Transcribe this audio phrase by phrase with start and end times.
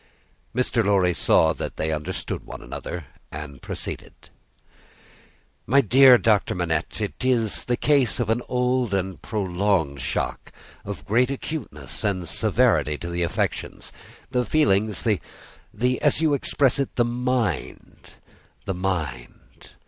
[0.55, 0.83] Mr.
[0.83, 4.15] Lorry saw that they understood one another, and proceeded.
[5.67, 6.19] "My dear
[6.55, 10.51] Manette, it is the case of an old and a prolonged shock,
[10.83, 13.93] of great acuteness and severity to the affections,
[14.31, 15.19] the feelings, the
[15.71, 18.13] the as you express it the mind.
[18.65, 19.69] The mind.